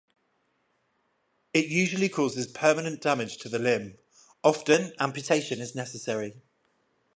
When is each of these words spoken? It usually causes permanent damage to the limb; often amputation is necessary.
It 1.53 1.67
usually 1.67 2.09
causes 2.09 2.47
permanent 2.47 3.03
damage 3.03 3.37
to 3.41 3.49
the 3.49 3.59
limb; 3.59 3.99
often 4.43 4.93
amputation 4.99 5.61
is 5.61 5.75
necessary. 5.75 6.41